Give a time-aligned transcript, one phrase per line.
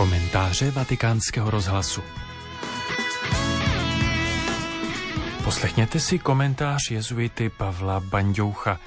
[0.00, 2.02] Komentáře vatikánského rozhlasu
[5.44, 8.78] Poslechněte si komentář jezuity Pavla Banďoucha,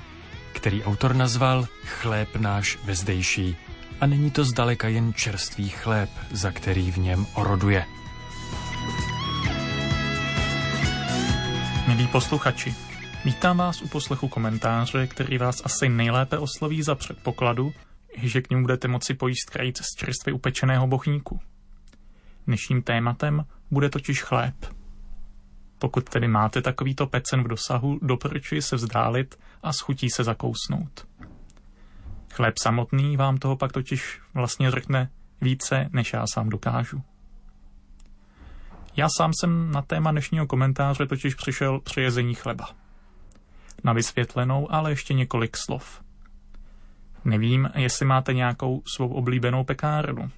[0.54, 3.56] který autor nazval Chléb náš vezdejší.
[4.02, 7.86] A není to zdaleka jen čerstvý chléb, za který v něm oroduje.
[11.88, 12.76] Milí posluchači,
[13.26, 17.74] vítám vás u poslechu komentáře, který vás asi nejlépe osloví za předpokladu,
[18.18, 21.40] že k němu budete moci pojíst krajíc z čerstvě upečeného bochníku.
[22.48, 24.56] Dnešním tématem bude totiž chléb.
[25.80, 31.08] Pokud tedy máte takovýto pecen v dosahu, doporučuji se vzdálit a schutí se zakousnout.
[32.34, 35.10] Chléb samotný vám toho pak totiž vlastně řekne
[35.42, 37.04] více, než já sám dokážu.
[38.96, 42.70] Já sám jsem na téma dnešního komentáře totiž přišel při jezení chleba.
[43.84, 46.03] Na vysvětlenou ale ještě několik slov.
[47.26, 50.32] Nevím, jestli máte nějakou svou oblíbenou pekárnu.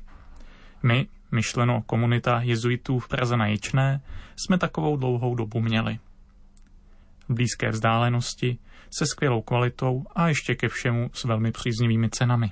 [0.83, 4.01] My, myšleno komunita jezuitů v Praze na Ječné,
[4.35, 5.99] jsme takovou dlouhou dobu měli.
[7.29, 8.57] V blízké vzdálenosti,
[8.97, 12.51] se skvělou kvalitou a ještě ke všemu s velmi příznivými cenami.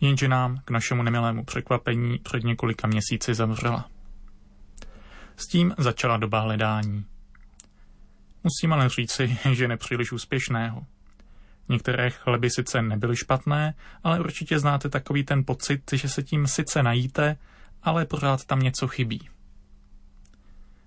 [0.00, 3.88] Jenže nám k našemu nemilému překvapení před několika měsíci zavřela.
[5.36, 7.04] S tím začala doba hledání.
[8.44, 10.86] Musím ale říci, že nepříliš úspěšného.
[11.68, 13.74] Některé chleby sice nebyly špatné,
[14.04, 17.36] ale určitě znáte takový ten pocit, že se tím sice najíte,
[17.82, 19.28] ale pořád tam něco chybí.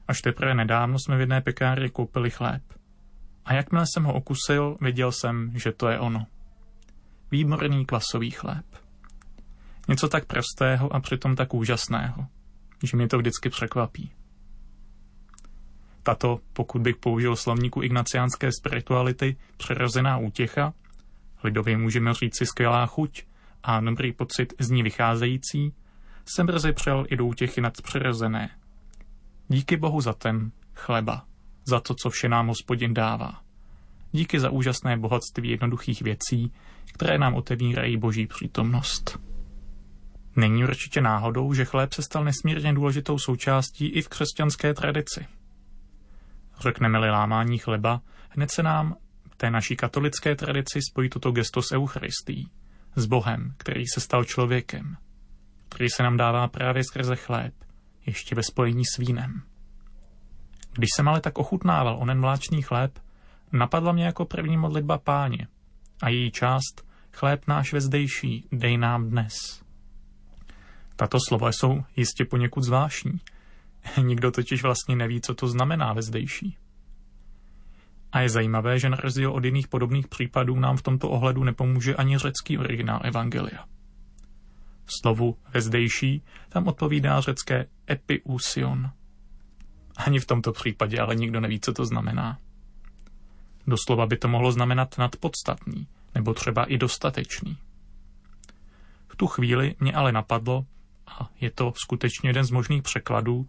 [0.08, 2.62] Až teprve nedávno jsme v jedné pekárně koupili chléb.
[3.46, 6.26] A jakmile jsem ho okusil, viděl jsem, že to je ono.
[7.32, 8.66] Výborný kvasový chléb.
[9.88, 12.28] Něco tak prostého a přitom tak úžasného,
[12.84, 14.12] že mě to vždycky překvapí.
[16.06, 20.74] Tato, pokud bych použil slovníku ignaciánské spirituality, přirozená útěcha,
[21.44, 23.24] lidově můžeme říct si skvělá chuť
[23.64, 25.74] a dobrý pocit z ní vycházející,
[26.26, 28.50] se brzy přel i do útěchy nadpřirozené.
[29.48, 31.26] Díky Bohu za ten chleba,
[31.66, 33.42] za to, co vše nám hospodin dává.
[34.12, 36.52] Díky za úžasné bohatství jednoduchých věcí,
[36.94, 39.20] které nám otevírají boží přítomnost.
[40.36, 45.26] Není určitě náhodou, že chléb se stal nesmírně důležitou součástí i v křesťanské tradici.
[46.60, 48.96] Řekneme-li lámání chleba, hned se nám
[49.32, 52.52] v té naší katolické tradici spojí toto gesto s Eucharistí,
[52.96, 54.98] s Bohem, který se stal člověkem,
[55.70, 57.54] který se nám dává právě skrze chléb,
[58.06, 59.42] ještě ve spojení s vínem.
[60.74, 63.00] Když jsem ale tak ochutnával onen mláčný chléb,
[63.52, 65.48] napadla mě jako první modlitba páně
[66.02, 69.34] a její část chléb náš vezdejší, dej nám dnes.
[70.96, 73.20] Tato slova jsou jistě poněkud zvláštní,
[74.02, 76.58] Nikdo totiž vlastně neví, co to znamená ve zdejší.
[78.12, 81.96] A je zajímavé, že na rozdíl od jiných podobných případů nám v tomto ohledu nepomůže
[81.96, 83.66] ani řecký originál Evangelia.
[84.86, 88.92] V slovu vezdejší tam odpovídá řecké epiusion.
[89.98, 92.38] Ani v tomto případě ale nikdo neví, co to znamená.
[93.68, 97.58] Doslova by to mohlo znamenat nadpodstatný, nebo třeba i dostatečný.
[99.08, 100.66] V tu chvíli mě ale napadlo,
[101.08, 103.48] a je to skutečně jeden z možných překladů,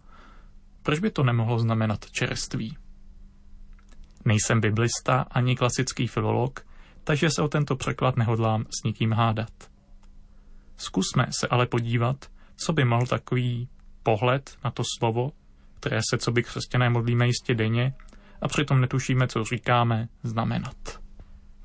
[0.87, 2.77] proč by to nemohlo znamenat čerství?
[4.25, 6.65] Nejsem biblista ani klasický filolog,
[7.03, 9.51] takže se o tento překlad nehodlám s nikým hádat.
[10.77, 12.25] Zkusme se ale podívat,
[12.55, 13.69] co by mohl takový
[14.03, 15.31] pohled na to slovo,
[15.79, 17.93] které se co by křesťané modlíme jistě denně,
[18.41, 20.99] a přitom netušíme, co říkáme, znamenat.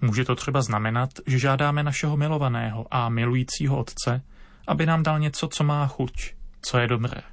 [0.00, 4.22] Může to třeba znamenat, že žádáme našeho milovaného a milujícího Otce,
[4.66, 7.31] aby nám dal něco, co má chuť, co je dobré.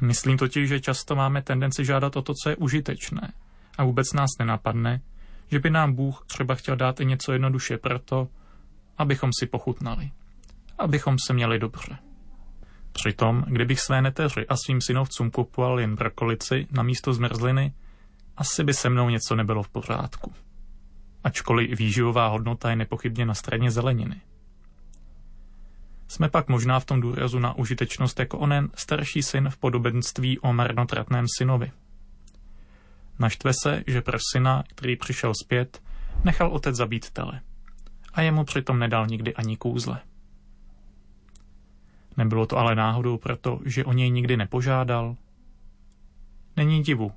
[0.00, 3.32] Myslím totiž, že často máme tendenci žádat o to, co je užitečné.
[3.78, 5.00] A vůbec nás nenapadne,
[5.50, 8.28] že by nám Bůh třeba chtěl dát i něco jednoduše proto,
[8.98, 10.10] abychom si pochutnali.
[10.78, 11.98] Abychom se měli dobře.
[12.92, 17.74] Přitom, kdybych své neteři a svým synovcům kupoval jen brokolici na místo zmrzliny,
[18.36, 20.32] asi by se mnou něco nebylo v pořádku.
[21.24, 24.20] Ačkoliv výživová hodnota je nepochybně na straně zeleniny.
[26.12, 30.52] Jsme pak možná v tom důrazu na užitečnost jako onen starší syn v podobenství o
[30.52, 31.72] marnotratném synovi.
[33.18, 35.82] Naštve se, že pro syna, který přišel zpět,
[36.24, 37.40] nechal otec zabít tele
[38.12, 40.00] a jemu přitom nedal nikdy ani kůzle.
[42.16, 45.16] Nebylo to ale náhodou proto, že o něj nikdy nepožádal?
[46.56, 47.12] Není divu,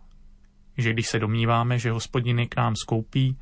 [0.77, 3.37] že když se domníváme, že hospodiny k nám skoupí,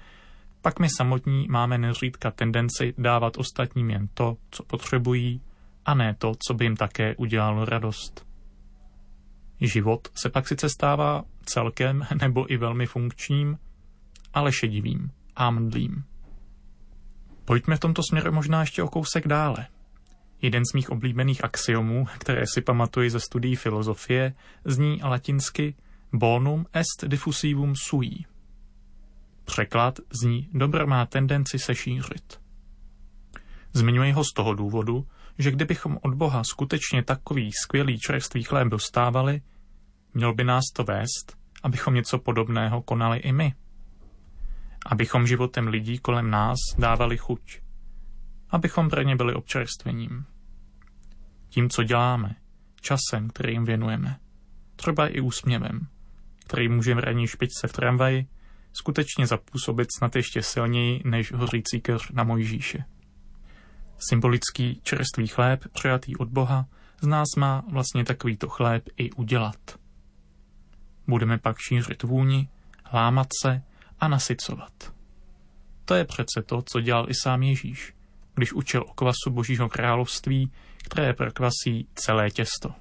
[0.63, 5.41] pak my samotní máme neřídka tendenci dávat ostatním jen to, co potřebují,
[5.85, 8.25] a ne to, co by jim také udělalo radost.
[9.61, 13.57] Život se pak sice stává celkem nebo i velmi funkčním,
[14.33, 16.03] ale šedivým a mdlým.
[17.45, 19.67] Pojďme v tomto směru možná ještě o kousek dále.
[20.41, 24.33] Jeden z mých oblíbených axiomů, které si pamatuji ze studií filozofie,
[24.65, 25.75] zní latinsky
[26.13, 28.25] bonum est diffusivum sui.
[29.53, 32.41] Překlad zní dobro má tendenci se šířit.
[33.73, 35.07] Zmiňuji ho z toho důvodu,
[35.37, 39.41] že kdybychom od Boha skutečně takový skvělý čerstvý chléb dostávali,
[40.13, 43.53] měl by nás to vést, abychom něco podobného konali i my.
[44.85, 47.61] Abychom životem lidí kolem nás dávali chuť.
[48.49, 50.25] Abychom pro ně byli občerstvením.
[51.49, 52.35] Tím, co děláme,
[52.81, 54.19] časem, který jim věnujeme,
[54.75, 55.87] třeba i úsměvem,
[56.45, 58.27] který může v ranní špičce v tramvaji
[58.73, 62.83] skutečně zapůsobit snad ještě silněji než hořící krv na Mojžíše.
[64.09, 66.65] Symbolický čerstvý chléb, přijatý od Boha,
[67.01, 69.79] z nás má vlastně takovýto chléb i udělat.
[71.07, 72.49] Budeme pak šířit vůni,
[72.93, 73.61] lámat se
[73.99, 74.93] a nasycovat.
[75.85, 77.93] To je přece to, co dělal i sám Ježíš,
[78.35, 80.51] když učil o kvasu Božího království,
[80.83, 82.73] které prokvasí celé těsto.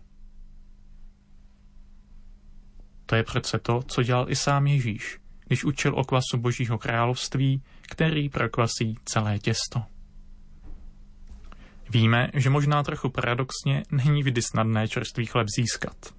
[3.07, 5.19] To je přece to, co dělal i sám Ježíš,
[5.53, 9.83] když učil o kvasu Božího království, který prokvasí celé těsto.
[11.91, 16.15] Víme, že možná trochu paradoxně není vždy snadné čerstvý chléb získat.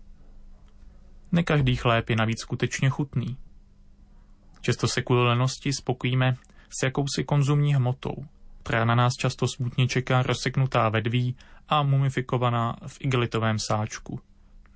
[1.32, 3.38] Ne každý chléb je navíc skutečně chutný.
[4.62, 6.36] Často se kvůli lenosti spokojíme
[6.70, 8.16] s jakousi konzumní hmotou,
[8.64, 11.36] která na nás často smutně čeká rozseknutá vedví
[11.70, 14.20] a mumifikovaná v igelitovém sáčku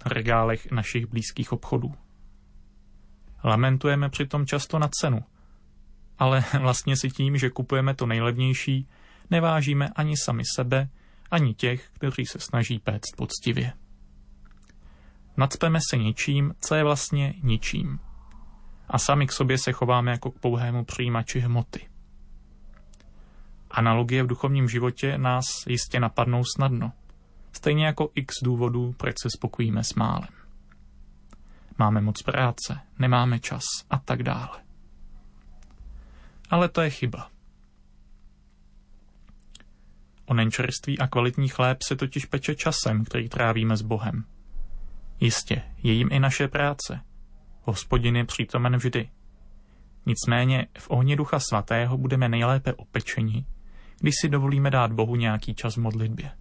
[0.05, 2.06] na regálech našich blízkých obchodů.
[3.47, 5.23] Lamentujeme přitom často na cenu,
[6.19, 8.87] ale vlastně si tím, že kupujeme to nejlevnější,
[9.31, 10.89] nevážíme ani sami sebe,
[11.31, 13.73] ani těch, kteří se snaží péct poctivě.
[15.37, 17.99] Nadspeme se něčím, co je vlastně ničím.
[18.87, 21.87] A sami k sobě se chováme jako k pouhému přijímači hmoty.
[23.71, 26.91] Analogie v duchovním životě nás jistě napadnou snadno.
[27.51, 30.36] Stejně jako x důvodů, proč se spokojíme s málem.
[31.77, 34.63] Máme moc práce, nemáme čas a tak dále.
[36.49, 37.31] Ale to je chyba.
[40.25, 44.25] Onen čerstvý a kvalitní chléb se totiž peče časem, který trávíme s Bohem.
[45.19, 47.01] Jistě, je jim i naše práce.
[47.63, 49.09] Hospodin je přítomen vždy.
[50.05, 53.45] Nicméně v ohni Ducha Svatého budeme nejlépe opečeni,
[53.99, 56.31] když si dovolíme dát Bohu nějaký čas v modlitbě.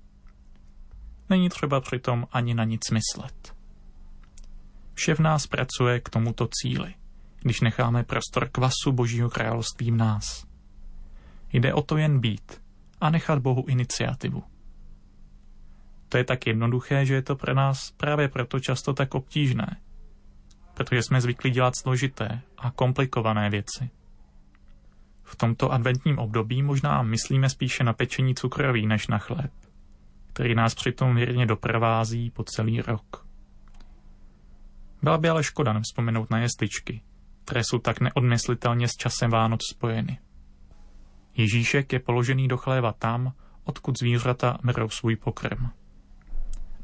[1.31, 3.56] Není třeba přitom ani na nic myslet.
[4.97, 6.95] Vše v nás pracuje k tomuto cíli,
[7.41, 10.47] když necháme prostor kvasu Božího království v nás.
[11.53, 12.63] Jde o to jen být
[13.01, 14.45] a nechat Bohu iniciativu.
[16.09, 19.77] To je tak jednoduché, že je to pro nás právě proto často tak obtížné,
[20.75, 23.91] protože jsme zvyklí dělat složité a komplikované věci.
[25.23, 29.53] V tomto adventním období možná myslíme spíše na pečení cukroví než na chléb,
[30.33, 33.26] který nás přitom věrně doprovází po celý rok.
[35.07, 37.03] Byla by ale škoda nevzpomenout na jestičky,
[37.45, 40.19] které jsou tak neodmyslitelně s časem Vánoc spojeny.
[41.37, 43.33] Ježíšek je položený do chléva tam,
[43.65, 45.69] odkud zvířata merou svůj pokrm.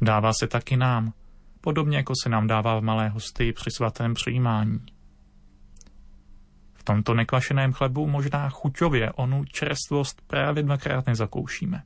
[0.00, 1.12] Dává se taky nám,
[1.60, 4.80] podobně jako se nám dává v malé hosty při svatém přijímání.
[6.74, 11.82] V tomto nekvašeném chlebu možná chuťově onu čerstvost právě dvakrát nezakoušíme.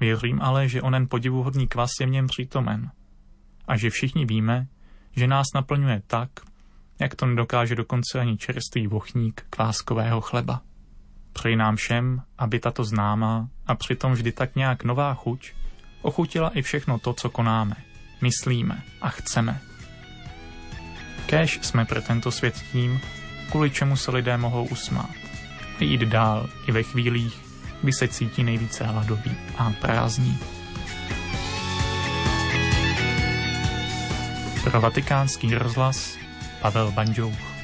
[0.00, 2.90] Věřím ale, že onen podivuhodný kvas je v něm přítomen
[3.68, 4.68] a že všichni víme,
[5.16, 6.30] že nás naplňuje tak,
[6.98, 10.60] jak to nedokáže dokonce ani čerstvý vochník kváskového chleba.
[11.32, 15.52] Přeji nám všem, aby tato známá a přitom vždy tak nějak nová chuť
[16.02, 17.76] ochutila i všechno to, co konáme,
[18.20, 19.60] myslíme a chceme.
[21.26, 23.00] Kéž jsme pro tento svět tím,
[23.50, 25.10] kvůli čemu se lidé mohou usmát
[25.80, 27.40] a jít dál i ve chvílích,
[27.82, 30.38] kdy se cítí nejvíce hladoví a prázdní.
[34.64, 36.18] Pro vatikánský rozhlas
[36.60, 37.57] Pavel Banďouch